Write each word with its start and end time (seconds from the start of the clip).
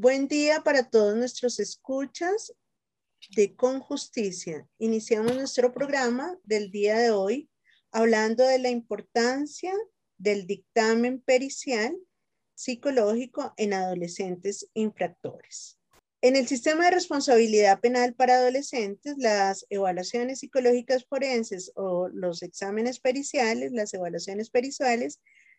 Buen 0.00 0.28
día 0.28 0.60
para 0.60 0.88
todos 0.88 1.16
nuestros 1.16 1.58
escuchas 1.58 2.54
de 3.34 3.56
Con 3.56 3.80
Justicia. 3.80 4.64
Iniciamos 4.78 5.34
nuestro 5.34 5.74
programa 5.74 6.38
del 6.44 6.70
día 6.70 6.96
de 6.98 7.10
hoy 7.10 7.50
hablando 7.90 8.46
de 8.46 8.60
la 8.60 8.68
importancia 8.68 9.74
del 10.16 10.46
dictamen 10.46 11.20
pericial 11.20 11.98
psicológico 12.54 13.52
en 13.56 13.74
adolescentes 13.74 14.68
infractores. 14.72 15.80
En 16.20 16.36
el 16.36 16.46
sistema 16.46 16.84
de 16.84 16.92
responsabilidad 16.92 17.80
penal 17.80 18.14
para 18.14 18.36
adolescentes, 18.36 19.16
las 19.18 19.66
evaluaciones 19.68 20.38
psicológicas 20.38 21.06
forenses 21.06 21.72
o 21.74 22.08
los 22.08 22.44
exámenes 22.44 23.00
periciales, 23.00 23.72
las 23.72 23.92
evaluaciones 23.94 24.48
periciales, 24.48 25.18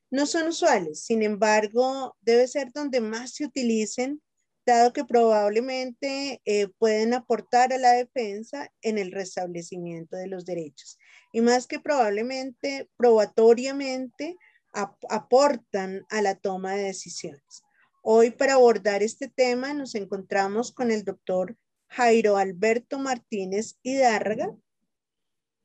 no 0.10 0.26
son 0.26 0.48
usuales. 0.48 1.02
Sin 1.04 1.24
embargo, 1.24 2.16
debe 2.22 2.48
ser 2.48 2.72
donde 2.72 3.02
más 3.02 3.34
se 3.34 3.44
utilicen 3.44 4.22
dado 4.70 4.94
que 4.94 5.06
probablemente 5.06 6.42
eh, 6.46 6.68
pueden 6.78 7.14
aportar 7.14 7.74
a 7.74 7.78
la 7.78 7.92
defensa 7.92 8.72
en 8.82 8.98
el 8.98 9.12
restablecimiento 9.12 10.16
de 10.18 10.28
los 10.28 10.46
derechos. 10.46 10.98
Y 11.32 11.42
más 11.42 11.68
que 11.68 11.80
probablemente, 11.80 12.90
probatoriamente, 12.98 14.38
aportan 14.74 16.06
a 16.10 16.22
la 16.22 16.36
toma 16.36 16.76
de 16.76 16.84
decisiones. 16.84 17.64
Hoy 18.02 18.32
para 18.32 18.54
abordar 18.54 19.04
este 19.04 19.28
tema 19.28 19.74
nos 19.74 19.96
encontramos 19.96 20.72
con 20.72 20.92
el 20.92 21.04
doctor 21.04 21.58
Jairo 21.88 22.38
Alberto 22.38 23.00
Martínez 23.00 23.78
Hidárraga. 23.84 24.56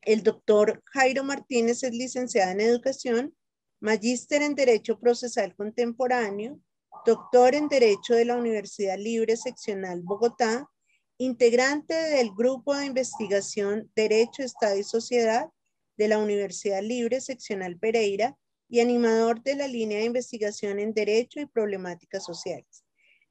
El 0.03 0.23
doctor 0.23 0.83
Jairo 0.87 1.23
Martínez 1.23 1.83
es 1.83 1.93
licenciado 1.93 2.51
en 2.51 2.61
Educación, 2.61 3.37
magíster 3.81 4.43
en 4.43 4.55
Derecho 4.55 4.99
Procesal 4.99 5.55
Contemporáneo, 5.55 6.59
doctor 7.05 7.55
en 7.55 7.69
Derecho 7.69 8.15
de 8.15 8.25
la 8.25 8.37
Universidad 8.37 8.99
Libre 8.99 9.37
Seccional 9.37 10.01
Bogotá, 10.01 10.71
integrante 11.19 11.95
del 11.95 12.31
Grupo 12.35 12.75
de 12.75 12.87
Investigación 12.87 13.91
Derecho, 13.95 14.43
Estado 14.43 14.79
y 14.79 14.85
Sociedad 14.85 15.49
de 15.97 16.09
la 16.09 16.19
Universidad 16.19 16.83
Libre 16.83 17.21
Seccional 17.21 17.79
Pereira 17.79 18.37
y 18.69 18.81
animador 18.81 19.43
de 19.43 19.55
la 19.55 19.69
línea 19.69 19.99
de 19.99 20.07
investigación 20.07 20.79
en 20.79 20.95
Derecho 20.95 21.41
y 21.41 21.47
Problemáticas 21.47 22.25
Sociales. 22.25 22.85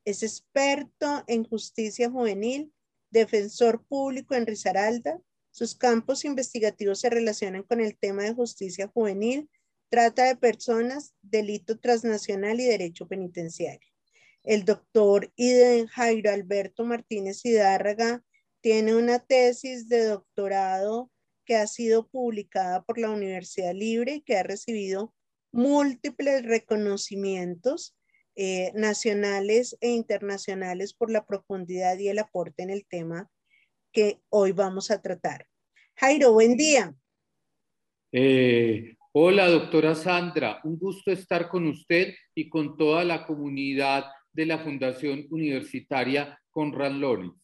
Es 0.06 0.22
experto 0.22 1.24
en 1.28 1.44
justicia 1.44 2.10
juvenil, 2.10 2.72
defensor 3.10 3.84
público 3.86 4.36
en 4.36 4.46
Risaralda. 4.46 5.20
Sus 5.50 5.76
campos 5.76 6.26
investigativos 6.26 7.00
se 7.00 7.10
relacionan 7.10 7.64
con 7.64 7.82
el 7.82 7.98
tema 7.98 8.24
de 8.24 8.34
justicia 8.34 8.88
juvenil, 8.88 9.50
trata 9.94 10.26
de 10.26 10.36
personas, 10.36 11.14
delito 11.22 11.78
transnacional 11.78 12.60
y 12.60 12.64
derecho 12.64 13.08
penitenciario. 13.08 13.88
El 14.44 14.66
doctor 14.66 15.32
Iden 15.36 15.86
Jairo 15.86 16.32
Alberto 16.32 16.84
Martínez 16.84 17.46
Hidárraga 17.46 18.24
tiene 18.62 18.96
una 18.96 19.20
tesis 19.20 19.88
de 19.90 20.06
doctorado 20.06 21.12
que 21.46 21.58
ha 21.58 21.68
sido 21.68 22.08
publicada 22.08 22.82
por 22.82 22.98
la 22.98 23.12
Universidad 23.12 23.76
Libre 23.76 24.16
y 24.16 24.22
que 24.22 24.36
ha 24.36 24.42
recibido 24.42 25.14
múltiples 25.52 26.44
reconocimientos 26.44 27.96
eh, 28.36 28.72
nacionales 28.74 29.78
e 29.80 29.92
internacionales 29.92 30.96
por 30.96 31.12
la 31.12 31.24
profundidad 31.28 32.00
y 32.00 32.08
el 32.08 32.18
aporte 32.18 32.64
en 32.64 32.72
el 32.72 32.88
tema 32.88 33.30
que 33.92 34.20
hoy 34.30 34.54
vamos 34.54 34.90
a 34.90 35.04
tratar. 35.04 35.46
Jairo, 35.98 36.34
buen 36.34 36.58
día. 36.58 36.96
Eh, 38.12 38.96
Hola, 39.16 39.48
doctora 39.48 39.94
Sandra. 39.94 40.60
Un 40.64 40.80
gusto 40.80 41.12
estar 41.12 41.48
con 41.48 41.68
usted 41.68 42.16
y 42.34 42.50
con 42.50 42.76
toda 42.76 43.04
la 43.04 43.28
comunidad 43.28 44.06
de 44.32 44.48
la 44.48 44.58
Fundación 44.58 45.28
Universitaria 45.30 46.42
Conrad 46.50 46.94
Lorenz. 46.94 47.36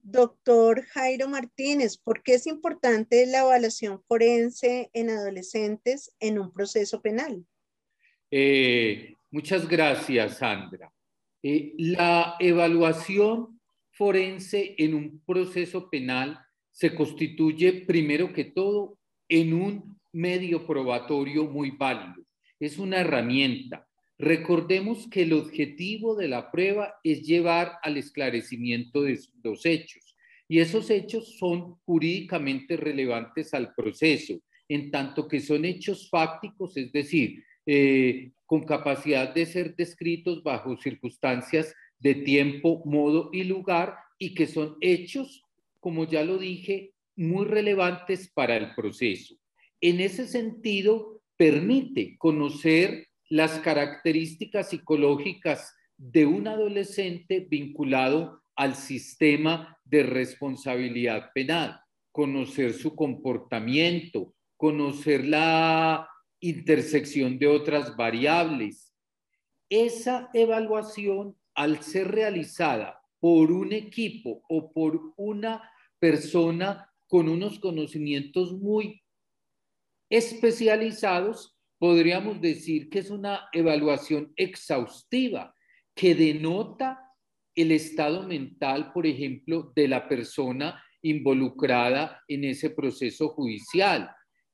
Doctor 0.00 0.82
Jairo 0.82 1.26
Martínez, 1.30 1.96
¿por 1.96 2.22
qué 2.22 2.34
es 2.34 2.46
importante 2.46 3.24
la 3.24 3.40
evaluación 3.40 4.02
forense 4.06 4.90
en 4.92 5.08
adolescentes 5.08 6.14
en 6.20 6.38
un 6.38 6.52
proceso 6.52 7.00
penal? 7.00 7.46
Eh, 8.30 9.14
muchas 9.30 9.66
gracias, 9.66 10.36
Sandra. 10.36 10.92
Eh, 11.42 11.72
la 11.78 12.36
evaluación 12.40 13.58
forense 13.92 14.74
en 14.76 14.92
un 14.92 15.22
proceso 15.24 15.88
penal 15.88 16.38
se 16.70 16.94
constituye 16.94 17.86
primero 17.86 18.34
que 18.34 18.44
todo 18.44 18.97
en 19.28 19.52
un 19.54 19.98
medio 20.12 20.66
probatorio 20.66 21.44
muy 21.44 21.70
válido. 21.70 22.24
Es 22.58 22.78
una 22.78 23.00
herramienta. 23.00 23.86
Recordemos 24.18 25.06
que 25.08 25.22
el 25.22 25.32
objetivo 25.32 26.16
de 26.16 26.28
la 26.28 26.50
prueba 26.50 26.94
es 27.04 27.22
llevar 27.22 27.74
al 27.82 27.96
esclarecimiento 27.96 29.02
de 29.02 29.18
los 29.44 29.64
hechos 29.64 30.08
y 30.48 30.60
esos 30.60 30.88
hechos 30.90 31.36
son 31.38 31.76
jurídicamente 31.84 32.76
relevantes 32.76 33.52
al 33.52 33.74
proceso, 33.74 34.40
en 34.66 34.90
tanto 34.90 35.28
que 35.28 35.40
son 35.40 35.64
hechos 35.66 36.08
fácticos, 36.08 36.76
es 36.76 36.90
decir, 36.90 37.44
eh, 37.66 38.30
con 38.46 38.64
capacidad 38.64 39.32
de 39.32 39.44
ser 39.44 39.76
descritos 39.76 40.42
bajo 40.42 40.76
circunstancias 40.78 41.74
de 41.98 42.14
tiempo, 42.14 42.82
modo 42.86 43.28
y 43.32 43.44
lugar, 43.44 43.94
y 44.18 44.34
que 44.34 44.46
son 44.46 44.76
hechos, 44.80 45.44
como 45.80 46.06
ya 46.06 46.24
lo 46.24 46.38
dije, 46.38 46.94
muy 47.18 47.46
relevantes 47.46 48.30
para 48.32 48.56
el 48.56 48.74
proceso. 48.76 49.34
En 49.80 50.00
ese 50.00 50.28
sentido, 50.28 51.20
permite 51.36 52.16
conocer 52.16 53.08
las 53.28 53.58
características 53.58 54.70
psicológicas 54.70 55.74
de 55.96 56.26
un 56.26 56.46
adolescente 56.46 57.40
vinculado 57.40 58.42
al 58.54 58.76
sistema 58.76 59.76
de 59.84 60.04
responsabilidad 60.04 61.30
penal, 61.34 61.80
conocer 62.12 62.72
su 62.72 62.94
comportamiento, 62.94 64.34
conocer 64.56 65.26
la 65.26 66.08
intersección 66.40 67.38
de 67.38 67.48
otras 67.48 67.96
variables. 67.96 68.94
Esa 69.68 70.30
evaluación, 70.34 71.36
al 71.54 71.82
ser 71.82 72.12
realizada 72.12 73.00
por 73.18 73.50
un 73.50 73.72
equipo 73.72 74.42
o 74.48 74.72
por 74.72 75.14
una 75.16 75.68
persona 75.98 76.87
con 77.08 77.28
unos 77.28 77.58
conocimientos 77.58 78.52
muy 78.52 79.02
especializados, 80.10 81.56
podríamos 81.78 82.40
decir 82.40 82.88
que 82.88 83.00
es 83.00 83.10
una 83.10 83.48
evaluación 83.52 84.32
exhaustiva 84.36 85.54
que 85.94 86.14
denota 86.14 87.00
el 87.54 87.72
estado 87.72 88.26
mental, 88.26 88.92
por 88.92 89.06
ejemplo, 89.06 89.72
de 89.74 89.88
la 89.88 90.08
persona 90.08 90.82
involucrada 91.02 92.22
en 92.28 92.44
ese 92.44 92.70
proceso 92.70 93.30
judicial, 93.30 94.10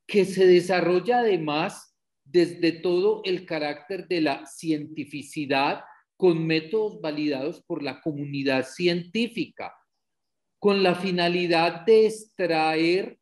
que 0.06 0.24
se 0.24 0.46
desarrolla 0.46 1.18
además 1.18 1.94
desde 2.24 2.72
todo 2.72 3.22
el 3.24 3.44
carácter 3.44 4.08
de 4.08 4.20
la 4.20 4.46
cientificidad 4.46 5.82
con 6.16 6.46
métodos 6.46 7.00
validados 7.00 7.62
por 7.66 7.82
la 7.82 8.00
comunidad 8.00 8.66
científica, 8.66 9.74
con 10.64 10.82
la 10.82 10.94
finalidad 10.94 11.84
de 11.84 12.06
extraer 12.06 13.18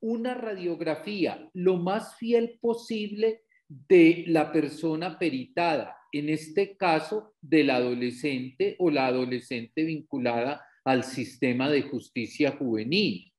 una 0.00 0.34
radiografía 0.34 1.48
lo 1.54 1.76
más 1.76 2.16
fiel 2.16 2.58
posible 2.60 3.44
de 3.68 4.24
la 4.26 4.50
persona 4.50 5.16
peritada, 5.16 5.96
en 6.10 6.28
este 6.28 6.76
caso 6.76 7.36
del 7.40 7.70
adolescente 7.70 8.74
o 8.80 8.90
la 8.90 9.06
adolescente 9.06 9.84
vinculada 9.84 10.66
al 10.84 11.04
sistema 11.04 11.70
de 11.70 11.82
justicia 11.82 12.56
juvenil. 12.58 13.32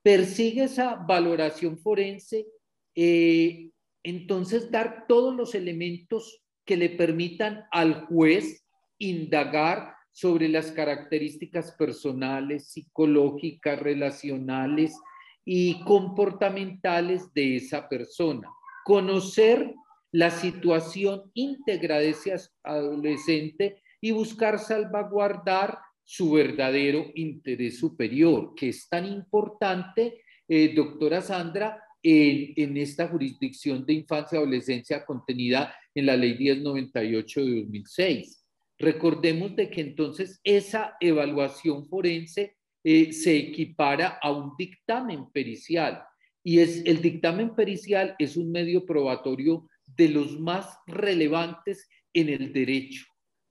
Persigue 0.00 0.62
esa 0.62 0.94
valoración 0.94 1.80
forense, 1.80 2.46
eh, 2.94 3.68
entonces 4.04 4.70
dar 4.70 5.06
todos 5.08 5.34
los 5.34 5.56
elementos 5.56 6.40
que 6.64 6.76
le 6.76 6.90
permitan 6.90 7.64
al 7.72 8.06
juez 8.06 8.64
indagar 8.96 9.95
sobre 10.16 10.48
las 10.48 10.72
características 10.72 11.72
personales, 11.72 12.70
psicológicas, 12.70 13.78
relacionales 13.78 14.98
y 15.44 15.84
comportamentales 15.84 17.34
de 17.34 17.56
esa 17.56 17.86
persona. 17.86 18.48
Conocer 18.82 19.74
la 20.12 20.30
situación 20.30 21.30
íntegra 21.34 21.98
de 21.98 22.08
ese 22.10 22.34
adolescente 22.62 23.82
y 24.00 24.12
buscar 24.12 24.58
salvaguardar 24.58 25.80
su 26.02 26.32
verdadero 26.32 27.04
interés 27.14 27.78
superior, 27.78 28.54
que 28.56 28.70
es 28.70 28.88
tan 28.88 29.04
importante, 29.04 30.22
eh, 30.48 30.72
doctora 30.74 31.20
Sandra, 31.20 31.78
en, 32.02 32.54
en, 32.56 32.76
esta 32.78 33.06
jurisdicción 33.06 33.84
de 33.84 33.92
infancia 33.92 34.36
y 34.36 34.38
adolescencia 34.38 35.04
contenida 35.04 35.74
en 35.94 36.06
la 36.06 36.16
ley 36.16 36.38
1098 36.38 37.44
de 37.44 37.60
2006. 37.64 38.45
Recordemos 38.78 39.56
de 39.56 39.70
que 39.70 39.80
entonces 39.80 40.40
esa 40.44 40.96
evaluación 41.00 41.86
forense 41.86 42.56
eh, 42.84 43.12
se 43.12 43.36
equipara 43.36 44.18
a 44.22 44.30
un 44.30 44.52
dictamen 44.56 45.30
pericial 45.30 46.02
y 46.44 46.60
es 46.60 46.84
el 46.84 47.02
dictamen 47.02 47.54
pericial 47.54 48.14
es 48.18 48.36
un 48.36 48.52
medio 48.52 48.86
probatorio 48.86 49.68
de 49.86 50.08
los 50.10 50.38
más 50.38 50.78
relevantes 50.86 51.88
en 52.12 52.28
el 52.28 52.52
derecho, 52.52 53.04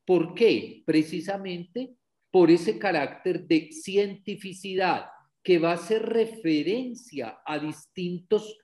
¿Por 0.06 0.36
qué? 0.36 0.84
Precisamente 0.86 1.96
por 2.32 2.52
ese 2.52 2.78
carácter 2.78 3.48
de 3.48 3.72
cientificidad 3.72 5.08
que 5.44 5.58
va 5.58 5.72
a 5.72 5.76
hacer 5.76 6.04
referencia 6.04 7.40
a 7.46 7.58
distintos 7.60 8.58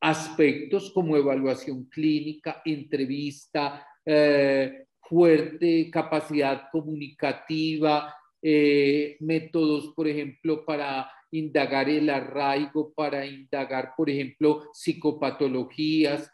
aspectos 0.00 0.92
como 0.92 1.16
evaluación 1.16 1.84
clínica, 1.86 2.62
entrevista, 2.64 3.86
eh, 4.04 4.86
fuerte 5.08 5.90
capacidad 5.90 6.68
comunicativa, 6.70 8.14
eh, 8.42 9.16
métodos, 9.20 9.92
por 9.94 10.06
ejemplo, 10.08 10.64
para 10.64 11.10
indagar 11.30 11.88
el 11.88 12.10
arraigo, 12.10 12.92
para 12.92 13.26
indagar, 13.26 13.94
por 13.96 14.08
ejemplo, 14.08 14.68
psicopatologías 14.72 16.30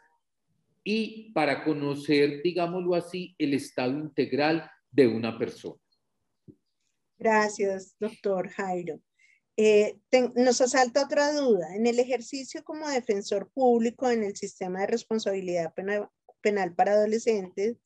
y 0.83 1.31
para 1.33 1.63
conocer, 1.63 2.41
digámoslo 2.43 2.95
así, 2.95 3.35
el 3.37 3.53
estado 3.53 3.97
integral 3.97 4.69
de 4.91 5.07
una 5.07 5.37
persona. 5.37 5.79
Gracias, 7.17 7.95
doctor 7.99 8.49
Jairo. 8.49 8.99
Eh, 9.57 9.99
nos 10.35 10.59
asalta 10.61 11.05
otra 11.05 11.33
duda. 11.33 11.75
En 11.75 11.85
el 11.85 11.99
ejercicio 11.99 12.63
como 12.63 12.89
defensor 12.89 13.51
público 13.53 14.09
en 14.09 14.23
el 14.23 14.35
sistema 14.35 14.81
de 14.81 14.87
responsabilidad 14.87 15.73
penal 16.41 16.75
para 16.75 16.93
adolescentes, 16.93 17.77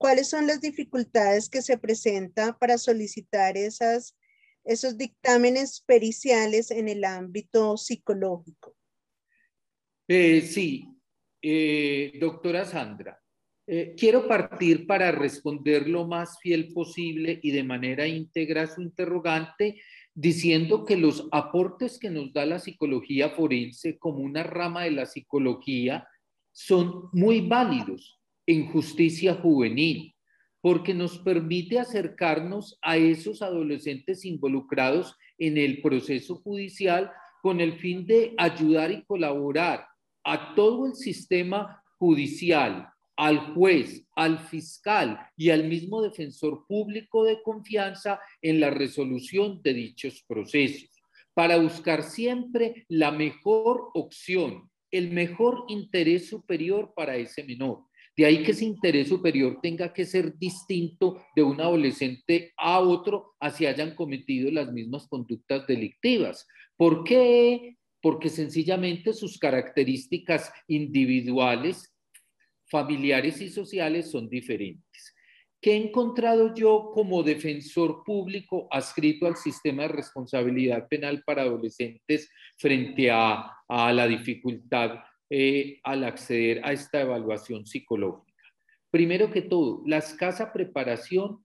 ¿Cuáles 0.00 0.30
son 0.30 0.46
las 0.46 0.62
dificultades 0.62 1.50
que 1.50 1.60
se 1.60 1.76
presentan 1.76 2.56
para 2.58 2.78
solicitar 2.78 3.58
esos 3.58 4.96
dictámenes 4.96 5.82
periciales 5.86 6.70
en 6.70 6.88
el 6.88 7.04
ámbito 7.04 7.76
psicológico? 7.76 8.74
Eh, 10.08 10.40
sí, 10.40 10.88
eh, 11.42 12.16
doctora 12.18 12.64
Sandra. 12.64 13.20
Eh, 13.66 13.94
quiero 13.94 14.26
partir 14.26 14.86
para 14.86 15.12
responder 15.12 15.86
lo 15.86 16.06
más 16.06 16.38
fiel 16.40 16.72
posible 16.72 17.38
y 17.42 17.50
de 17.50 17.62
manera 17.62 18.06
íntegra 18.06 18.68
su 18.68 18.80
interrogante, 18.80 19.82
diciendo 20.14 20.86
que 20.86 20.96
los 20.96 21.28
aportes 21.30 21.98
que 21.98 22.08
nos 22.08 22.32
da 22.32 22.46
la 22.46 22.58
psicología 22.58 23.28
forense 23.28 23.98
como 23.98 24.20
una 24.20 24.44
rama 24.44 24.84
de 24.84 24.92
la 24.92 25.04
psicología 25.04 26.08
son 26.52 27.10
muy 27.12 27.46
válidos 27.46 28.19
en 28.50 28.66
justicia 28.66 29.34
juvenil, 29.36 30.12
porque 30.60 30.92
nos 30.92 31.18
permite 31.18 31.78
acercarnos 31.78 32.80
a 32.82 32.96
esos 32.96 33.42
adolescentes 33.42 34.24
involucrados 34.24 35.14
en 35.38 35.56
el 35.56 35.80
proceso 35.80 36.34
judicial 36.34 37.12
con 37.42 37.60
el 37.60 37.74
fin 37.78 38.04
de 38.06 38.34
ayudar 38.38 38.90
y 38.90 39.04
colaborar 39.04 39.86
a 40.24 40.56
todo 40.56 40.88
el 40.88 40.96
sistema 40.96 41.80
judicial, 41.96 42.88
al 43.16 43.54
juez, 43.54 44.04
al 44.16 44.40
fiscal 44.40 45.20
y 45.36 45.50
al 45.50 45.68
mismo 45.68 46.02
defensor 46.02 46.66
público 46.66 47.22
de 47.22 47.40
confianza 47.42 48.18
en 48.42 48.58
la 48.58 48.70
resolución 48.70 49.62
de 49.62 49.74
dichos 49.74 50.24
procesos, 50.26 50.90
para 51.34 51.56
buscar 51.56 52.02
siempre 52.02 52.84
la 52.88 53.12
mejor 53.12 53.90
opción, 53.94 54.68
el 54.90 55.12
mejor 55.12 55.66
interés 55.68 56.28
superior 56.28 56.92
para 56.96 57.14
ese 57.14 57.44
menor. 57.44 57.84
De 58.20 58.26
ahí 58.26 58.42
que 58.42 58.50
ese 58.50 58.66
interés 58.66 59.08
superior 59.08 59.60
tenga 59.62 59.94
que 59.94 60.04
ser 60.04 60.36
distinto 60.36 61.24
de 61.34 61.42
un 61.42 61.58
adolescente 61.58 62.52
a 62.58 62.78
otro, 62.78 63.34
así 63.40 63.64
hayan 63.64 63.94
cometido 63.94 64.50
las 64.50 64.70
mismas 64.74 65.08
conductas 65.08 65.66
delictivas. 65.66 66.46
¿Por 66.76 67.02
qué? 67.02 67.78
Porque 68.02 68.28
sencillamente 68.28 69.14
sus 69.14 69.38
características 69.38 70.52
individuales, 70.68 71.94
familiares 72.66 73.40
y 73.40 73.48
sociales 73.48 74.10
son 74.10 74.28
diferentes. 74.28 75.14
¿Qué 75.58 75.72
he 75.72 75.76
encontrado 75.76 76.54
yo 76.54 76.90
como 76.92 77.22
defensor 77.22 78.02
público 78.04 78.68
adscrito 78.70 79.28
al 79.28 79.36
sistema 79.36 79.84
de 79.84 79.88
responsabilidad 79.88 80.88
penal 80.88 81.22
para 81.24 81.40
adolescentes 81.40 82.30
frente 82.58 83.10
a, 83.10 83.50
a 83.66 83.92
la 83.94 84.06
dificultad 84.06 84.98
eh, 85.30 85.78
al 85.84 86.02
acceder 86.02 86.60
a 86.64 86.72
esta 86.72 87.00
evaluación 87.00 87.64
psicológica. 87.64 88.42
Primero 88.90 89.30
que 89.30 89.42
todo, 89.42 89.82
la 89.86 89.98
escasa 89.98 90.52
preparación 90.52 91.44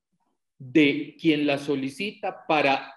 de 0.57 1.15
quien 1.19 1.45
la 1.45 1.59
solicita 1.59 2.45
para 2.47 2.95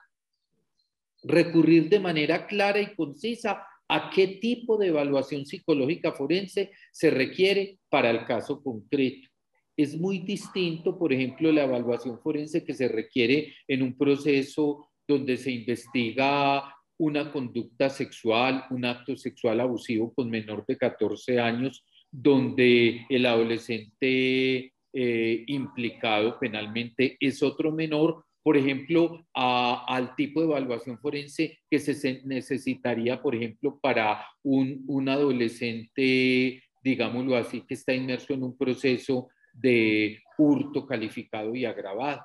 recurrir 1.23 1.90
de 1.90 2.00
manera 2.00 2.46
clara 2.46 2.81
y 2.81 2.94
concisa 2.94 3.67
a 3.88 4.11
qué 4.11 4.38
tipo 4.40 4.79
de 4.79 4.88
evaluación 4.88 5.44
psicológica 5.44 6.12
forense 6.12 6.70
se 6.93 7.11
requiere 7.11 7.79
para 7.88 8.11
el 8.11 8.25
caso 8.25 8.62
concreto. 8.62 9.29
Es 9.76 9.96
muy 9.96 10.20
distinto, 10.20 10.99
por 10.99 11.12
ejemplo, 11.12 11.52
la 11.52 11.64
evaluación 11.64 12.19
forense 12.20 12.64
que 12.64 12.75
se 12.75 12.88
requiere 12.88 13.55
en 13.67 13.82
un 13.82 13.96
proceso 13.96 14.88
donde 15.06 15.37
se 15.37 15.50
investiga 15.50 16.75
una 16.99 17.31
conducta 17.33 17.89
sexual, 17.89 18.65
un 18.71 18.85
acto 18.85 19.17
sexual 19.17 19.61
abusivo 19.61 20.12
con 20.12 20.29
menor 20.29 20.65
de 20.67 20.77
14 20.77 21.41
años, 21.41 21.85
donde 22.11 23.06
el 23.09 23.27
adolescente 23.27 24.73
eh, 24.93 25.45
implicado 25.47 26.39
penalmente 26.39 27.17
es 27.21 27.43
otro 27.43 27.71
menor, 27.73 28.25
por 28.43 28.56
ejemplo, 28.56 29.27
al 29.35 30.15
tipo 30.17 30.41
de 30.41 30.47
evaluación 30.47 30.99
forense 30.99 31.59
que 31.71 31.79
se 31.79 32.23
necesitaría, 32.25 33.21
por 33.21 33.35
ejemplo, 33.35 33.79
para 33.81 34.25
un, 34.43 34.85
un 34.89 35.09
adolescente, 35.09 36.62
digámoslo 36.83 37.37
así, 37.37 37.62
que 37.69 37.75
está 37.75 37.93
inmerso 37.93 38.33
en 38.33 38.44
un 38.44 38.56
proceso 38.56 39.29
de 39.53 40.19
hurto 40.39 40.87
calificado 40.87 41.55
y 41.55 41.67
agravado. 41.67 42.23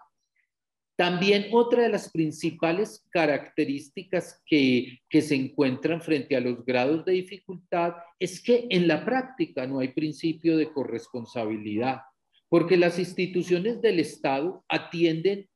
También 0.95 1.48
otra 1.51 1.84
de 1.84 1.90
las 1.90 2.12
principales 2.12 3.04
características 3.10 4.42
que, 4.45 5.00
se 5.10 5.36
encuentran 5.36 6.01
frente 6.01 6.36
a 6.36 6.42
los 6.42 6.63
grados 6.63 7.04
de 7.06 7.13
dificultad 7.13 7.94
es 8.19 8.42
que 8.42 8.68
en 8.69 8.88
la 8.88 9.04
práctica 9.04 9.66
no 9.66 9.80
hay 9.80 9.90
principio 9.90 10.56
de 10.56 10.72
corresponsabilidad, 10.72 12.01
porque 12.48 12.78
las 12.78 13.00
instituciones 13.00 13.81
del 13.81 14.00
Estado 14.00 14.63
atienden 14.69 15.50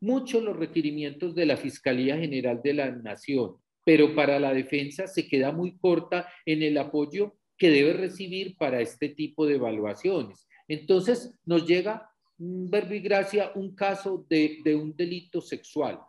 mucho 0.00 0.40
los 0.40 0.56
requerimientos 0.56 1.34
de 1.34 1.46
la 1.46 1.56
Fiscalía 1.56 2.18
General 2.18 2.60
de 2.62 2.74
la 2.74 2.90
Nación, 2.90 3.56
pero 3.86 4.14
para 4.14 4.38
la 4.38 4.52
defensa 4.52 5.06
se 5.06 5.26
queda 5.26 5.52
muy 5.52 5.78
corta 5.78 6.28
en 6.44 6.62
el 6.62 6.76
apoyo 6.76 7.36
que 7.56 7.70
debe 7.70 7.94
recibir 7.94 8.56
para 8.56 8.80
este 8.80 9.08
tipo 9.08 9.46
de 9.46 9.54
evaluaciones. 9.54 10.46
Entonces 10.68 11.38
nos 11.46 11.66
llega 11.66 12.11
verbo 12.42 12.94
y 12.94 13.00
gracia 13.00 13.52
un 13.54 13.74
caso 13.74 14.26
de, 14.28 14.62
un 14.74 14.94
delito 14.96 15.40
sexual 15.40 16.00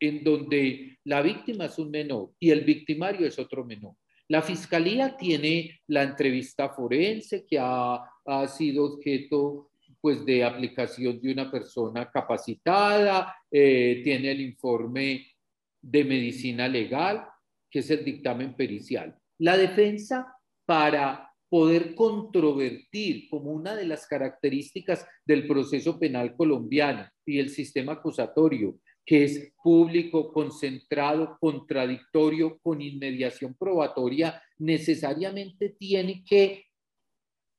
en 0.00 0.22
donde 0.22 0.98
la 1.04 1.20
víctima 1.22 1.66
es 1.66 1.78
un 1.78 1.90
menor 1.90 2.32
y 2.38 2.50
el 2.50 2.62
victimario 2.62 3.26
es 3.26 3.38
otro 3.38 3.64
menor. 3.64 3.94
La 4.28 4.42
fiscalía 4.42 5.16
tiene 5.16 5.80
la 5.88 6.02
entrevista 6.02 6.68
forense 6.68 7.44
que 7.46 7.58
ha, 7.58 8.00
ha, 8.24 8.46
sido 8.46 8.84
objeto 8.84 9.70
pues, 10.00 10.24
de 10.24 10.44
aplicación 10.44 11.20
de 11.20 11.32
una 11.32 11.50
persona 11.50 12.10
capacitada, 12.10 13.34
eh, 13.50 14.00
tiene 14.04 14.30
el 14.30 14.40
informe 14.42 15.26
de 15.80 16.04
medicina 16.04 16.68
legal, 16.68 17.26
que 17.70 17.80
es 17.80 17.90
el 17.90 18.04
dictamen 18.04 18.54
pericial. 18.54 19.16
La 19.38 19.56
defensa 19.56 20.34
para 20.64 21.27
poder 21.48 21.94
controvertir 21.94 23.28
como 23.30 23.50
una 23.50 23.74
de 23.74 23.86
las 23.86 24.06
características 24.06 25.06
del 25.24 25.46
proceso 25.46 25.98
penal 25.98 26.36
colombiano 26.36 27.08
y 27.24 27.38
el 27.38 27.50
sistema 27.50 27.92
acusatorio, 27.94 28.78
que 29.04 29.24
es 29.24 29.52
público, 29.62 30.32
concentrado, 30.32 31.38
contradictorio, 31.40 32.58
con 32.62 32.82
inmediación 32.82 33.54
probatoria, 33.54 34.42
necesariamente 34.58 35.70
tiene 35.70 36.22
que 36.24 36.66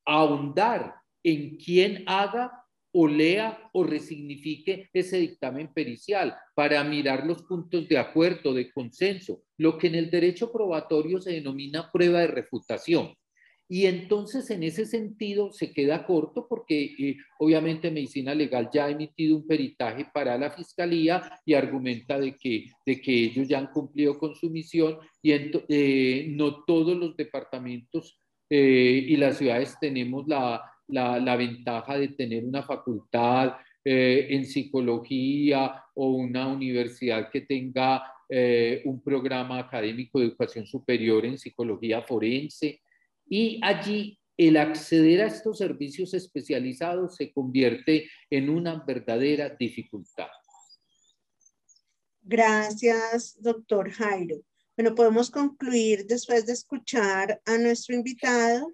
ahondar 0.05 0.96
en 1.24 1.58
quién 1.58 2.03
haga 2.08 2.51
o 2.91 3.08
lea 3.08 3.69
o 3.74 3.84
resignifique 3.84 4.89
ese 4.93 5.17
dictamen 5.17 5.72
pericial 5.74 6.36
para 6.55 6.84
mirar 6.84 7.25
los 7.25 7.43
puntos 7.43 7.88
de 7.88 7.98
acuerdo, 7.98 8.53
de 8.53 8.72
consenso, 8.72 9.43
lo 9.58 9.77
que 9.77 9.88
en 9.88 9.96
el 9.96 10.10
derecho 10.10 10.51
probatorio 10.51 11.22
se 11.22 11.31
denomina 11.34 11.91
prueba 11.91 12.19
de 12.19 12.27
refutación. 12.27 13.13
Y 13.72 13.86
entonces 13.86 14.50
en 14.50 14.64
ese 14.64 14.88
sentido 14.88 15.52
se 15.52 15.72
queda 15.72 16.04
corto 16.04 16.48
porque 16.50 16.86
eh, 16.98 17.18
obviamente 17.38 17.92
Medicina 17.92 18.34
Legal 18.34 18.68
ya 18.74 18.86
ha 18.86 18.90
emitido 18.90 19.36
un 19.38 19.46
peritaje 19.46 20.08
para 20.12 20.36
la 20.40 20.50
Fiscalía 20.50 21.40
y 21.46 21.54
argumenta 21.54 22.20
de 22.20 22.36
que, 22.36 22.66
de 22.84 23.00
que 23.00 23.26
ellos 23.26 23.48
ya 23.48 23.60
han 23.60 23.68
cumplido 23.68 24.18
con 24.18 24.34
su 24.34 24.50
misión 24.50 24.98
y 25.22 25.34
eh, 25.34 26.26
no 26.32 26.64
todos 26.64 26.98
los 26.98 27.16
departamentos 27.16 28.20
eh, 28.50 29.06
y 29.08 29.16
las 29.18 29.38
ciudades 29.38 29.78
tenemos 29.80 30.28
la, 30.28 30.64
la, 30.88 31.20
la, 31.20 31.36
ventaja 31.36 31.96
de 31.96 32.08
tener 32.08 32.44
una 32.46 32.64
facultad 32.64 33.54
en 33.86 34.46
psicología 34.46 35.84
o 35.96 36.10
una 36.10 36.48
universidad 36.48 37.30
que 37.32 37.42
tenga 37.42 38.04
un 38.86 39.02
programa 39.02 39.58
académico 39.58 40.20
de 40.20 40.26
educación 40.26 40.66
superior 40.68 41.26
en 41.26 41.38
psicología 41.38 42.02
forense. 42.02 42.82
Y 43.30 43.60
allí 43.64 44.20
el 44.38 44.58
acceder 44.58 45.22
a 45.22 45.28
estos 45.28 45.58
servicios 45.58 46.14
especializados 46.14 47.16
se 47.16 47.32
convierte 47.32 48.10
en 48.30 48.50
una 48.50 48.84
verdadera 48.86 49.50
dificultad. 49.50 50.30
Gracias, 52.22 53.36
doctor 53.42 53.92
Jairo. 53.92 54.38
Bueno, 54.78 54.96
podemos 54.96 55.30
concluir 55.30 56.06
después 56.06 56.46
de 56.46 56.54
escuchar 56.54 57.42
a 57.46 57.58
nuestro 57.58 57.96
invitado 57.96 58.72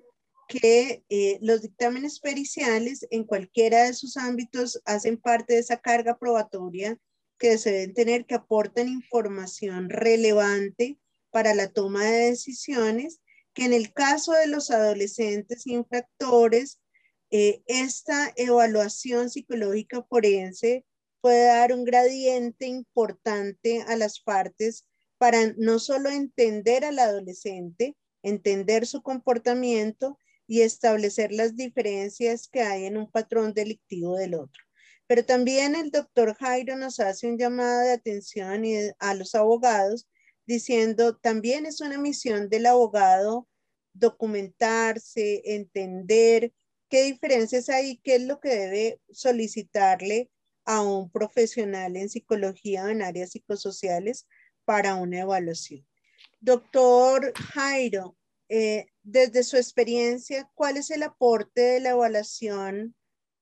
que 0.48 1.04
eh, 1.10 1.40
los 1.42 1.62
dictámenes 1.62 2.20
periciales 2.20 3.08
en 3.10 3.24
cualquiera 3.24 3.86
de 3.86 3.94
sus 3.94 4.18
ámbitos 4.18 4.80
hacen 4.86 5.18
parte 5.18 5.54
de 5.54 5.60
esa 5.60 5.78
carga 5.78 6.18
probatoria 6.18 7.00
que 7.40 7.58
se 7.58 7.72
deben 7.72 7.94
tener, 7.94 8.26
que 8.26 8.36
aportan 8.36 8.88
información 8.88 9.90
relevante 9.90 11.00
para 11.32 11.54
la 11.54 11.72
toma 11.72 12.06
de 12.06 12.30
decisiones, 12.30 13.20
que 13.56 13.66
en 13.66 13.74
el 13.74 13.94
caso 13.94 14.34
de 14.34 14.48
los 14.48 14.70
adolescentes 14.70 15.66
infractores, 15.66 16.80
eh, 17.32 17.64
esta 17.66 18.32
evaluación 18.36 19.30
psicológica 19.30 20.04
forense 20.04 20.86
puede 21.22 21.46
dar 21.46 21.74
un 21.74 21.86
gradiente 21.86 22.68
importante 22.68 23.82
a 23.88 23.96
las 23.96 24.20
partes 24.20 24.88
para 25.18 25.54
no 25.58 25.80
solo 25.80 26.10
entender 26.10 26.86
al 26.86 27.00
adolescente, 27.00 27.96
entender 28.22 28.86
su 28.86 29.02
comportamiento 29.02 30.20
y 30.48 30.62
establecer 30.62 31.32
las 31.32 31.56
diferencias 31.56 32.48
que 32.50 32.62
hay 32.62 32.86
en 32.86 32.98
un 32.98 33.10
patrón 33.10 33.54
delictivo 33.54 34.18
del 34.18 34.36
otro. 34.36 34.62
Pero 35.08 35.26
también 35.26 35.76
el 35.76 35.92
doctor 35.92 36.36
Jairo 36.36 36.76
nos 36.76 37.00
hace 37.00 37.28
un 37.28 37.38
llamado 37.38 37.82
de 37.82 37.92
atención 37.92 38.64
a 39.00 39.14
los 39.14 39.34
abogados 39.34 40.08
diciendo, 40.46 41.18
también 41.18 41.66
es 41.66 41.82
una 41.82 41.98
misión 41.98 42.50
del 42.50 42.66
abogado 42.66 43.48
documentarse, 43.94 45.42
entender 45.46 46.54
qué 46.90 47.04
diferencias 47.04 47.70
hay, 47.70 47.98
qué 47.98 48.16
es 48.16 48.24
lo 48.24 48.40
que 48.40 48.50
debe 48.50 49.02
solicitarle 49.10 50.30
a 50.66 50.82
un 50.82 51.10
profesional 51.10 51.96
en 51.96 52.10
psicología 52.10 52.86
o 52.86 52.88
en 52.90 53.02
áreas 53.02 53.32
psicosociales 53.32 54.28
para 54.66 54.96
una 54.96 55.22
evaluación. 55.22 55.86
Doctor 56.40 57.34
Jairo, 57.54 58.18
eh, 58.50 58.88
desde 59.04 59.44
su 59.44 59.58
experiencia, 59.58 60.50
¿cuál 60.54 60.78
es 60.78 60.92
el 60.92 61.04
aporte 61.04 61.62
de 61.62 61.80
la 61.80 61.92
evaluación 61.92 62.96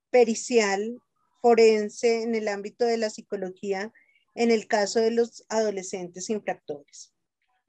pericial 0.09 1.01
forense 1.41 2.21
en 2.21 2.35
el 2.35 2.47
ámbito 2.47 2.85
de 2.85 2.97
la 2.97 3.09
psicología 3.09 3.91
en 4.35 4.51
el 4.51 4.67
caso 4.67 4.99
de 4.99 5.11
los 5.11 5.45
adolescentes 5.49 6.29
infractores? 6.29 7.13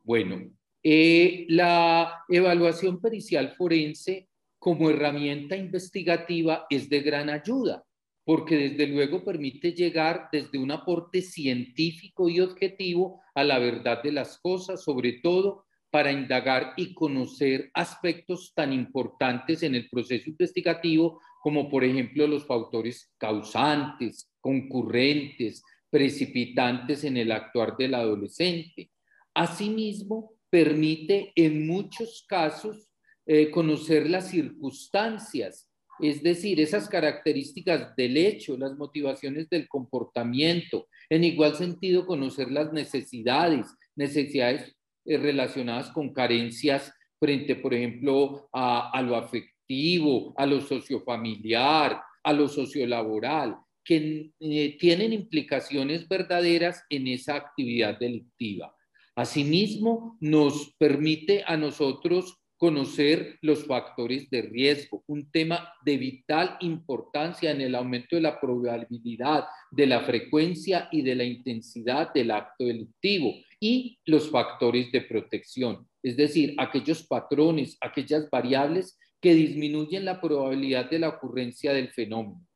Bueno, 0.02 0.50
eh, 0.83 1.47
la 1.49 2.25
evaluación 2.28 3.00
pericial 3.00 3.54
forense 3.56 4.28
como 4.59 4.90
herramienta 4.90 5.56
investigativa 5.56 6.66
es 6.71 6.88
de 6.88 7.00
gran 7.00 7.30
ayuda, 7.30 7.85
porque 8.25 8.56
desde 8.56 8.87
luego 8.87 9.25
permite 9.25 9.73
llegar 9.73 10.28
desde 10.33 10.59
un 10.59 10.71
aporte 10.71 11.23
científico 11.23 12.28
y 12.28 12.40
objetivo 12.40 13.23
a 13.35 13.44
la 13.44 13.59
verdad 13.59 14.02
de 14.02 14.12
las 14.12 14.38
cosas, 14.38 14.83
sobre 14.83 15.21
todo 15.23 15.66
para 15.90 16.11
indagar 16.11 16.73
y 16.76 16.92
conocer 16.92 17.71
aspectos 17.73 18.52
tan 18.54 18.73
importantes 18.73 19.62
en 19.62 19.75
el 19.75 19.88
proceso 19.88 20.28
investigativo 20.28 21.21
como 21.40 21.68
por 21.68 21.85
ejemplo 21.85 22.26
los 22.26 22.47
factores 22.47 23.12
causantes, 23.18 24.33
concurrentes, 24.40 25.62
precipitantes 25.95 27.05
en 27.05 27.17
el 27.17 27.31
actuar 27.31 27.77
del 27.77 27.95
adolescente. 27.95 28.91
Asimismo, 29.33 30.33
permite 30.51 31.33
en 31.37 31.69
muchos 31.69 32.25
casos 32.29 32.91
eh, 33.25 33.49
conocer 33.53 34.11
las 34.11 34.29
circunstancias, 34.29 35.71
es 36.01 36.21
decir, 36.21 36.61
esas 36.61 36.89
características 36.89 37.95
del 37.95 38.17
hecho, 38.17 38.57
las 38.57 38.77
motivaciones 38.77 39.49
del 39.49 39.69
comportamiento. 39.69 40.89
En 41.09 41.23
igual 41.23 41.55
sentido, 41.55 42.07
conocer 42.07 42.51
las 42.51 42.73
necesidades, 42.73 43.69
necesidades 43.95 44.75
eh, 45.05 45.17
relacionadas 45.17 45.91
con 45.91 46.13
carencias 46.13 46.93
frente, 47.21 47.55
por 47.55 47.73
ejemplo, 47.73 48.49
a, 48.53 49.01
lo 49.01 49.15
afectivo, 49.15 50.35
a 50.37 50.45
lo 50.45 50.61
sociofamiliar, 50.61 52.03
a 52.25 52.33
lo 52.33 52.49
sociolaboral, 52.49 53.57
que 53.85 54.31
eh, 54.41 54.76
tienen 54.79 55.12
implicaciones 55.12 56.09
verdaderas 56.09 56.83
en 56.88 57.07
esa 57.09 57.37
actividad 57.37 57.99
delictiva. 57.99 58.75
Asimismo, 59.14 60.17
nos 60.21 60.75
permite 60.79 61.45
a 61.47 61.57
nosotros 61.57 62.38
conocer 62.57 63.37
los 63.43 63.67
factores 63.67 64.31
de 64.31 64.43
riesgo, 64.43 65.05
un 65.07 65.31
tema 65.31 65.69
de 65.85 65.99
vital 65.99 66.57
importancia 66.61 67.50
en 67.50 67.61
el 67.61 67.75
aumento 67.75 68.17
de 68.17 68.23
la 68.23 68.41
probabilidad, 68.41 69.45
de 69.71 69.87
la 69.87 70.00
frecuencia 70.00 70.88
y 70.91 71.03
de 71.03 71.14
la 71.14 71.25
intensidad 71.25 72.12
del 72.14 72.31
acto 72.31 72.64
delictivo 72.64 73.35
y 73.61 73.99
los 74.07 74.31
factores 74.31 74.91
de 74.93 75.03
protección, 75.03 75.87
es 76.03 76.17
decir, 76.17 76.55
aquellos 76.59 77.07
patrones, 77.07 77.76
aquellas 77.81 78.29
variables 78.31 78.99
que 79.21 79.35
disminuyen 79.35 80.05
la 80.05 80.21
probabilidad 80.21 80.91
de 80.91 80.99
la 80.99 81.09
ocurrencia 81.09 81.73
del 81.73 81.91
fenómeno. 81.91 82.47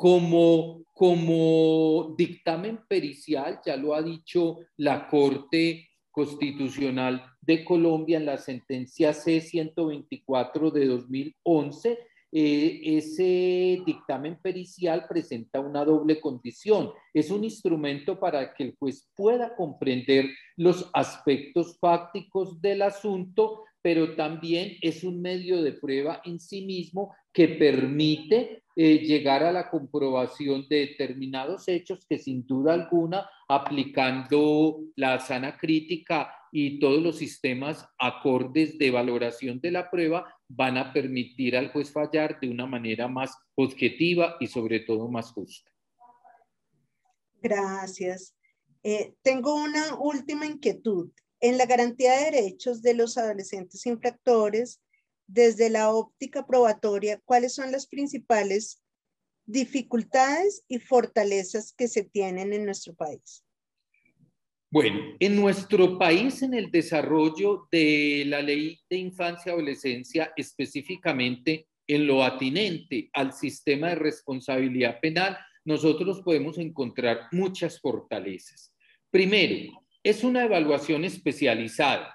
Como, 0.00 0.84
como 0.94 2.14
dictamen 2.16 2.78
pericial, 2.88 3.58
ya 3.66 3.76
lo 3.76 3.96
ha 3.96 4.00
dicho 4.00 4.58
la 4.76 5.08
Corte 5.08 5.88
Constitucional 6.08 7.24
de 7.40 7.64
Colombia 7.64 8.18
en 8.18 8.26
la 8.26 8.38
sentencia 8.38 9.12
C-124 9.12 10.70
de 10.70 10.86
2011, 10.86 11.98
eh, 12.30 12.80
ese 12.84 13.82
dictamen 13.86 14.38
pericial 14.40 15.06
presenta 15.08 15.60
una 15.60 15.84
doble 15.84 16.20
condición. 16.20 16.90
Es 17.14 17.30
un 17.30 17.44
instrumento 17.44 18.20
para 18.20 18.52
que 18.52 18.64
el 18.64 18.76
juez 18.78 19.08
pueda 19.16 19.56
comprender 19.56 20.26
los 20.56 20.90
aspectos 20.92 21.78
fácticos 21.80 22.60
del 22.60 22.82
asunto, 22.82 23.64
pero 23.80 24.14
también 24.14 24.76
es 24.82 25.04
un 25.04 25.22
medio 25.22 25.62
de 25.62 25.72
prueba 25.72 26.20
en 26.24 26.38
sí 26.38 26.66
mismo 26.66 27.14
que 27.32 27.48
permite 27.48 28.62
eh, 28.76 28.98
llegar 28.98 29.42
a 29.42 29.52
la 29.52 29.70
comprobación 29.70 30.66
de 30.68 30.80
determinados 30.80 31.66
hechos 31.68 32.04
que 32.08 32.18
sin 32.18 32.46
duda 32.46 32.74
alguna, 32.74 33.28
aplicando 33.48 34.80
la 34.96 35.18
sana 35.20 35.56
crítica 35.56 36.32
y 36.52 36.78
todos 36.80 37.02
los 37.02 37.18
sistemas 37.18 37.86
acordes 37.98 38.78
de 38.78 38.90
valoración 38.90 39.60
de 39.60 39.70
la 39.70 39.90
prueba, 39.90 40.34
van 40.48 40.76
a 40.76 40.92
permitir 40.92 41.56
al 41.56 41.70
juez 41.72 41.90
fallar 41.92 42.40
de 42.40 42.50
una 42.50 42.66
manera 42.66 43.08
más 43.08 43.36
objetiva 43.54 44.36
y 44.40 44.46
sobre 44.46 44.80
todo 44.80 45.08
más 45.08 45.32
justa. 45.32 45.70
Gracias. 47.40 48.34
Eh, 48.82 49.14
tengo 49.22 49.54
una 49.54 49.94
última 49.96 50.46
inquietud. 50.46 51.10
En 51.40 51.56
la 51.56 51.66
garantía 51.66 52.12
de 52.16 52.24
derechos 52.30 52.82
de 52.82 52.94
los 52.94 53.16
adolescentes 53.16 53.86
infractores, 53.86 54.80
desde 55.26 55.70
la 55.70 55.92
óptica 55.92 56.46
probatoria, 56.46 57.20
¿cuáles 57.24 57.54
son 57.54 57.70
las 57.70 57.86
principales 57.86 58.82
dificultades 59.46 60.64
y 60.68 60.78
fortalezas 60.78 61.72
que 61.72 61.86
se 61.86 62.02
tienen 62.02 62.52
en 62.52 62.64
nuestro 62.64 62.94
país? 62.94 63.44
Bueno, 64.70 65.16
en 65.18 65.34
nuestro 65.34 65.98
país, 65.98 66.42
en 66.42 66.52
el 66.52 66.70
desarrollo 66.70 67.68
de 67.72 68.24
la 68.26 68.42
ley 68.42 68.78
de 68.90 68.98
infancia 68.98 69.50
y 69.50 69.52
adolescencia, 69.54 70.30
específicamente 70.36 71.68
en 71.86 72.06
lo 72.06 72.22
atinente 72.22 73.08
al 73.14 73.32
sistema 73.32 73.88
de 73.88 73.94
responsabilidad 73.94 75.00
penal, 75.00 75.38
nosotros 75.64 76.20
podemos 76.20 76.58
encontrar 76.58 77.28
muchas 77.32 77.80
fortalezas. 77.80 78.74
Primero, 79.10 79.72
es 80.02 80.22
una 80.22 80.44
evaluación 80.44 81.04
especializada. 81.04 82.14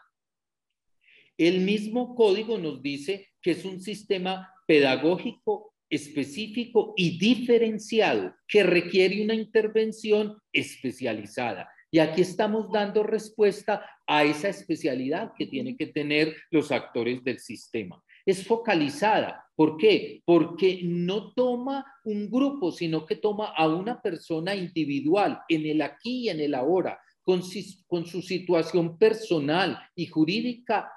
El 1.36 1.62
mismo 1.62 2.14
código 2.14 2.60
nos 2.60 2.84
dice 2.84 3.30
que 3.42 3.52
es 3.52 3.66
un 3.66 3.82
sistema 3.82 4.54
pedagógico 4.68 5.74
específico 5.90 6.94
y 6.98 7.18
diferenciado 7.18 8.36
que 8.48 8.62
requiere 8.62 9.24
una 9.24 9.34
intervención 9.34 10.38
especializada. 10.52 11.70
Y 11.94 12.00
aquí 12.00 12.22
estamos 12.22 12.72
dando 12.72 13.04
respuesta 13.04 13.86
a 14.08 14.24
esa 14.24 14.50
especialidad 14.50 15.32
que 15.38 15.46
tienen 15.46 15.78
que 15.78 15.86
tener 15.86 16.36
los 16.50 16.72
actores 16.72 17.24
del 17.24 17.38
sistema. 17.38 18.04
Es 18.26 18.48
focalizada. 18.48 19.46
¿Por 19.56 19.78
qué? 19.78 20.24
Porque 20.26 20.80
no 20.84 21.32
toma 21.34 21.86
un 22.04 22.32
grupo, 22.32 22.72
sino 22.72 23.06
que 23.06 23.18
toma 23.18 23.54
a 23.56 23.68
una 23.68 24.02
persona 24.02 24.56
individual 24.56 25.44
en 25.48 25.68
el 25.68 25.84
aquí 25.84 26.22
y 26.22 26.30
en 26.30 26.40
el 26.40 26.56
ahora, 26.56 27.00
con, 27.22 27.44
con 27.86 28.08
su 28.08 28.24
situación 28.24 28.98
personal 28.98 29.78
y 29.94 30.08
jurídica 30.08 30.92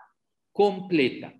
completa, 0.50 1.34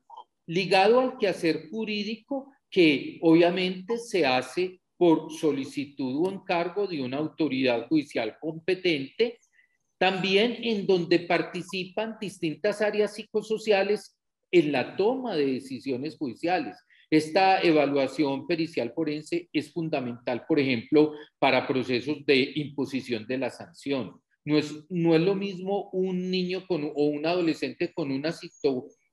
ligado 0.47 1.01
al 1.01 1.17
quehacer 1.17 1.71
jurídico 1.71 2.53
que 2.71 3.19
obviamente 3.23 3.97
se 3.97 4.27
hace 4.27 4.83
por 4.97 5.31
solicitud 5.33 6.27
o 6.27 6.31
encargo 6.31 6.87
de 6.87 7.03
una 7.03 7.19
autoridad 7.19 7.87
judicial 7.89 8.37
competente, 8.41 9.39
también 9.99 10.57
en 10.63 10.87
donde 10.87 11.21
participan 11.21 12.17
distintas 12.21 12.83
áreas 12.83 13.15
psicosociales 13.15 14.17
en 14.51 14.73
la 14.73 14.97
toma 14.97 15.37
de 15.37 15.47
decisiones 15.47 16.17
judiciales. 16.17 16.77
Esta 17.11 17.61
evaluación 17.61 18.47
pericial 18.47 18.93
forense 18.95 19.49
es 19.53 19.73
fundamental, 19.73 20.45
por 20.47 20.59
ejemplo, 20.59 21.13
para 21.39 21.67
procesos 21.67 22.25
de 22.27 22.53
imposición 22.57 23.27
de 23.27 23.39
la 23.39 23.51
sanción. 23.51 24.21
No 24.45 24.59
es, 24.59 24.75
no 24.91 25.15
es 25.15 25.21
lo 25.23 25.35
mismo 25.35 25.91
un 25.93 26.31
niño 26.31 26.65
o 26.69 27.07
un 27.07 27.27
adolescente 27.27 27.93
con 27.93 28.11
una 28.11 28.33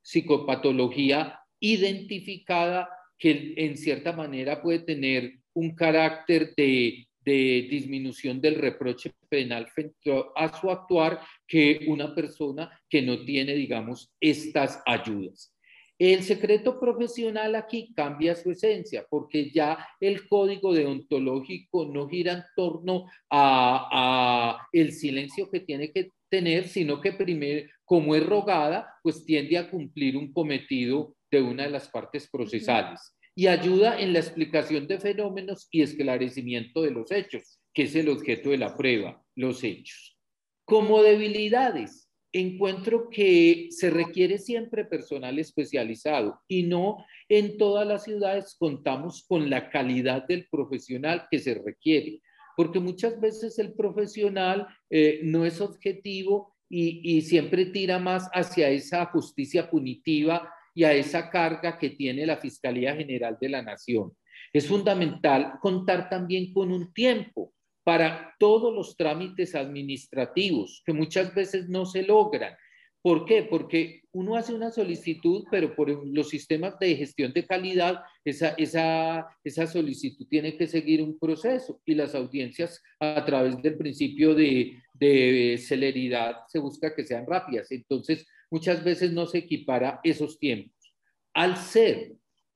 psicopatología 0.02 1.40
identificada 1.60 2.90
que 3.18 3.54
en 3.58 3.78
cierta 3.78 4.12
manera 4.12 4.62
puede 4.62 4.80
tener 4.80 5.40
un 5.54 5.76
carácter 5.76 6.54
de, 6.58 7.08
de 7.24 7.68
disminución 7.70 8.42
del 8.42 8.56
reproche 8.56 9.12
penal 9.30 9.68
frente 9.68 9.96
a 10.36 10.60
su 10.60 10.70
actuar 10.70 11.20
que 11.48 11.86
una 11.88 12.14
persona 12.14 12.70
que 12.90 13.02
no 13.02 13.24
tiene, 13.24 13.54
digamos, 13.54 14.12
estas 14.20 14.82
ayudas. 14.86 15.54
El 16.00 16.24
secreto 16.24 16.80
profesional 16.80 17.56
aquí 17.56 17.94
cambia 17.96 18.36
su 18.36 18.52
esencia 18.52 19.06
porque 19.10 19.52
ya 19.52 19.88
el 20.00 20.28
código 20.28 20.74
deontológico 20.74 21.86
no 21.86 22.10
gira 22.10 22.34
en 22.34 22.44
torno 22.56 23.06
a, 23.30 24.68
el 24.74 24.92
silencio 24.92 25.50
que 25.50 25.60
tiene 25.60 25.92
que 25.92 26.10
tener, 26.30 26.68
sino 26.68 27.00
que 27.00 27.14
primero, 27.14 27.70
como 27.86 28.16
es 28.16 28.26
rogada, 28.26 28.90
pues 29.04 29.24
tiende 29.24 29.58
a 29.58 29.70
cumplir 29.70 30.18
un 30.18 30.34
cometido 30.34 31.16
de 31.30 31.42
una 31.42 31.64
de 31.64 31.70
las 31.70 31.88
partes 31.90 32.28
procesales 32.30 33.14
y 33.36 33.48
ayuda 33.48 34.00
en 34.00 34.14
la 34.14 34.20
explicación 34.20 34.88
de 34.88 35.00
fenómenos 35.00 35.68
y 35.72 35.82
esclarecimiento 35.82 36.84
de 36.84 36.92
los 36.92 37.12
hechos, 37.12 37.60
que 37.74 37.84
es 37.84 37.96
el 37.96 38.10
objeto 38.10 38.52
de 38.52 38.58
la 38.58 38.78
prueba, 38.78 39.24
los 39.36 39.64
hechos. 39.64 40.18
Como 40.66 41.02
debilidades, 41.02 42.10
encuentro 42.32 43.10
que 43.10 43.68
se 43.72 43.90
requiere 43.90 44.38
siempre 44.38 44.86
personal 44.86 45.38
especializado 45.40 46.40
y 46.48 46.64
no 46.64 46.98
en 47.30 47.58
todas 47.58 47.88
las 47.88 48.04
ciudades 48.04 48.56
contamos 48.58 49.26
con 49.28 49.50
la 49.50 49.70
calidad 49.70 50.26
del 50.28 50.48
profesional 50.50 51.28
que 51.30 51.40
se 51.40 51.56
requiere, 51.56 52.22
porque 52.56 52.80
muchas 52.80 53.20
veces 53.20 53.58
el 53.60 53.74
profesional 53.74 54.68
eh, 54.90 55.22
no 55.24 55.46
es 55.46 55.62
objetivo 55.62 56.56
y, 56.70 57.18
y 57.18 57.22
siempre 57.22 57.68
tira 57.68 58.00
más 58.00 58.30
hacia 58.34 58.70
esa 58.70 59.06
justicia 59.08 59.70
punitiva 59.70 60.52
y 60.74 60.84
a 60.84 60.94
esa 60.94 61.30
carga 61.30 61.78
que 61.78 61.92
tiene 61.92 62.26
la 62.26 62.38
Fiscalía 62.38 62.96
General 62.96 63.38
de 63.40 63.50
la 63.50 63.62
Nación. 63.62 64.14
Es 64.52 64.68
fundamental 64.68 65.54
contar 65.62 66.10
también 66.10 66.54
con 66.54 66.72
un 66.72 66.94
tiempo 66.94 67.54
para 67.84 68.34
todos 68.40 68.74
los 68.74 68.96
trámites 68.96 69.56
administrativos 69.56 70.82
que 70.86 70.94
muchas 70.94 71.34
veces 71.36 71.70
no 71.70 71.86
se 71.86 72.04
logran. 72.04 72.56
¿Por 73.02 73.26
qué? 73.26 73.44
Porque 73.44 74.04
uno 74.14 74.38
hace 74.38 74.54
una 74.54 74.72
solicitud, 74.72 75.44
pero 75.52 75.76
por 75.76 75.90
los 76.08 76.30
sistemas 76.30 76.80
de 76.80 76.96
gestión 76.96 77.34
de 77.34 77.46
calidad, 77.46 78.00
esa, 78.24 78.50
esa, 78.52 79.28
esa 79.44 79.68
solicitud 79.68 80.26
tiene 80.30 80.56
que 80.56 80.68
seguir 80.68 81.02
un 81.02 81.20
proceso 81.20 81.82
y 81.86 81.96
las 81.96 82.16
audiencias 82.16 82.82
a 83.02 83.26
través 83.26 83.62
del 83.62 83.76
principio 83.76 84.34
de, 84.34 84.82
de 84.94 85.58
celeridad 85.58 86.38
se 86.48 86.60
busca 86.60 86.96
que 86.96 87.04
sean 87.04 87.26
rápidas. 87.28 87.70
Entonces, 87.72 88.26
muchas 88.54 88.84
veces 88.84 89.12
no 89.12 89.26
se 89.26 89.40
equipara 89.40 90.00
esos 90.04 90.38
tiempos. 90.38 90.94
Al 91.34 91.58
ser 91.58 92.14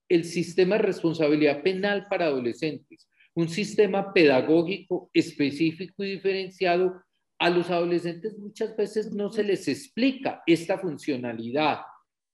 el 0.08 0.26
sistema 0.26 0.76
de 0.76 0.84
responsabilidad 0.84 1.64
penal 1.64 2.06
para 2.08 2.28
adolescentes 2.28 3.10
un 3.34 3.50
sistema 3.50 4.14
pedagógico 4.14 5.10
específico 5.14 6.04
y 6.04 6.12
diferenciado, 6.14 7.02
a 7.40 7.50
los 7.50 7.70
adolescentes 7.70 8.38
muchas 8.38 8.76
veces 8.76 9.12
no 9.12 9.32
se 9.32 9.44
les 9.44 9.68
explica 9.68 10.42
esta 10.46 10.78
funcionalidad 10.78 11.82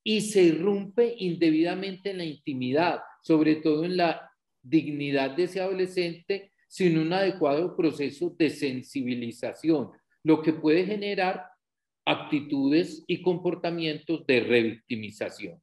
y 0.02 0.22
se 0.22 0.44
irrumpe 0.44 1.14
indebidamente 1.18 2.12
en 2.12 2.18
la 2.20 2.26
intimidad, 2.26 3.00
sobre 3.22 3.56
todo 3.58 3.86
en 3.86 3.98
la 3.98 4.30
dignidad 4.62 5.32
de 5.32 5.44
ese 5.44 5.62
adolescente 5.62 6.52
sin 6.68 6.98
un 6.98 7.12
adecuado 7.12 7.76
proceso 7.78 8.34
de 8.38 8.50
sensibilización, 8.50 9.92
lo 10.24 10.42
que 10.42 10.54
puede 10.54 10.86
generar 10.86 11.53
actitudes 12.06 13.04
y 13.08 13.22
comportamientos 13.22 14.26
de 14.28 14.42
revictimización. 14.42 15.62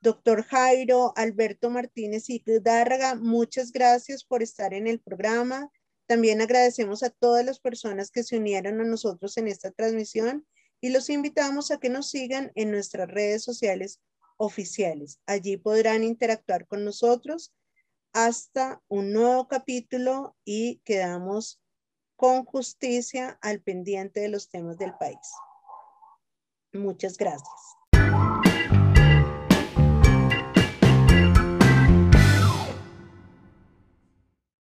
Doctor 0.00 0.44
Jairo 0.44 1.12
Alberto 1.16 1.70
Martínez 1.70 2.30
y 2.30 2.42
Dárraga, 2.62 3.16
muchas 3.16 3.72
gracias 3.72 4.24
por 4.24 4.42
estar 4.42 4.72
en 4.72 4.86
el 4.86 5.00
programa. 5.00 5.70
También 6.06 6.40
agradecemos 6.40 7.02
a 7.02 7.10
todas 7.10 7.44
las 7.44 7.58
personas 7.58 8.10
que 8.10 8.22
se 8.22 8.38
unieron 8.38 8.80
a 8.80 8.84
nosotros 8.84 9.36
en 9.36 9.48
esta 9.48 9.72
transmisión 9.72 10.46
y 10.80 10.90
los 10.90 11.10
invitamos 11.10 11.70
a 11.70 11.78
que 11.78 11.88
nos 11.88 12.10
sigan 12.10 12.52
en 12.54 12.70
nuestras 12.70 13.08
redes 13.08 13.42
sociales 13.42 14.00
oficiales. 14.36 15.20
Allí 15.26 15.56
podrán 15.56 16.04
interactuar 16.04 16.66
con 16.66 16.84
nosotros 16.84 17.52
hasta 18.12 18.80
un 18.88 19.12
nuevo 19.12 19.48
capítulo 19.48 20.36
y 20.44 20.80
quedamos 20.84 21.60
con 22.18 22.44
justicia 22.44 23.38
al 23.40 23.60
pendiente 23.60 24.18
de 24.18 24.28
los 24.28 24.48
temas 24.48 24.76
del 24.76 24.92
país. 24.98 25.16
Muchas 26.72 27.16
gracias. 27.16 27.77